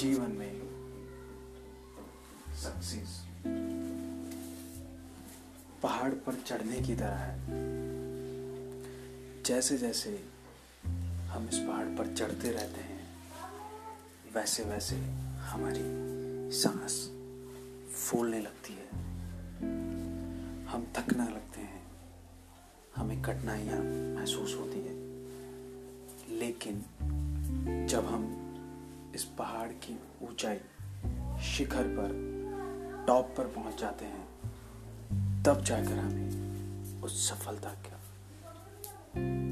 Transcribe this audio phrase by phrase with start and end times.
[0.00, 0.60] जीवन में
[2.54, 3.26] सक्सेस
[5.82, 7.40] पहाड़ पर चढ़ने की तरह है।
[9.42, 10.24] जैसे जैसे
[11.28, 13.08] हम इस पहाड़ पर चढ़ते रहते हैं,
[14.34, 14.96] वैसे वैसे
[15.36, 15.80] हमारी
[16.58, 17.10] सांस
[17.94, 18.88] फूलने लगती है।
[20.66, 21.86] हम थकने लगते हैं।
[22.96, 23.80] हमें कठिनाइयाँ
[24.16, 24.94] महसूस होती है।
[26.38, 26.84] लेकिन
[27.90, 28.39] जब हम
[29.14, 30.58] इस पहाड़ की ऊंचाई
[31.42, 32.10] शिखर पर,
[33.06, 34.30] टॉप पर पहुँच जाते हैं।
[35.42, 37.96] तब जाकर हमें उस सफलता का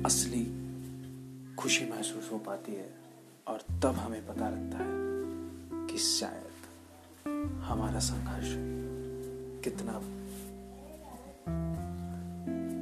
[0.07, 0.45] असली
[1.55, 2.95] खुशी महसूस हो पाती है
[3.47, 6.49] और तब हमें पता लगता है कि शायद
[7.65, 8.55] हमारा संघर्ष
[9.65, 10.01] कितना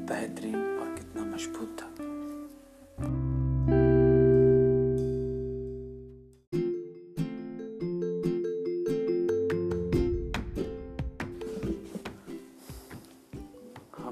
[0.07, 1.96] बेहतरीन और कितना मज़बूत था।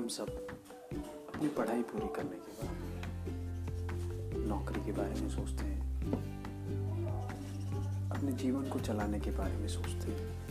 [0.04, 0.28] हम सब
[1.28, 2.76] अपनी पढ़ाई पूरी करने के बाद,
[4.46, 6.04] नौकरी के बारे में सोचते हैं।
[8.10, 10.48] अपने जीवन को चलाने के बारे में सोचते हैं।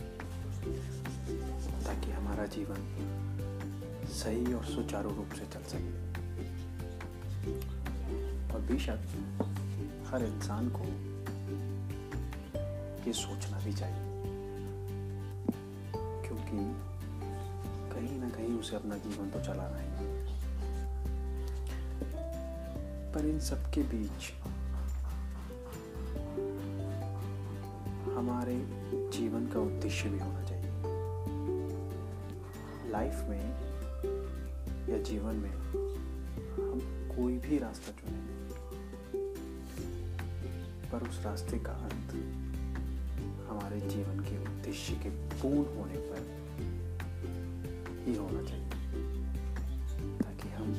[1.84, 2.76] ताकि हमारा जीवन
[4.08, 6.14] सही और सुचारू रूप से चल सके।
[8.54, 8.98] और बेशक
[10.06, 10.84] हर इंसान को
[13.06, 14.24] ये सोचना भी चाहिए।
[15.96, 16.93] क्योंकि
[18.64, 19.88] उसे अपना जीवन तो चलाना ही।
[23.12, 24.28] पर इन सबके बीच
[28.16, 28.54] हमारे
[29.18, 30.70] जीवन का उद्देश्य भी होना चाहिए।
[32.90, 33.44] लाइफ में
[34.88, 36.80] या जीवन में हम
[37.16, 38.22] कोई भी रास्ता चुने,
[40.90, 42.14] पर उस रास्ते का अंत
[43.50, 46.43] हमारे जीवन के उद्देश्य के पूर्ण होने पर
[48.04, 48.68] ही होना चाहिए।
[50.18, 50.72] ताकि हम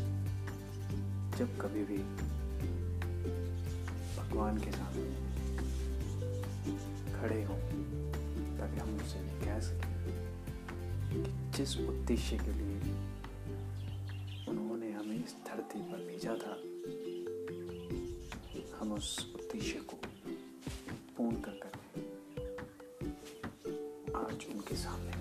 [1.37, 1.97] जब कभी भी
[4.17, 5.09] भगवान के सामने
[7.13, 7.59] खड़े हों,
[8.57, 9.93] ताकि हम उनसे ये कह सकें
[11.11, 11.19] कि
[11.57, 12.77] जिस उद्देश्य के लिए
[14.49, 16.55] उन्होंने हमें इस धरती पर भेजा था,
[18.79, 19.97] हम उस उद्देश्य को
[21.17, 21.73] पूर्ण कर कर
[24.15, 25.11] आज उनके सामने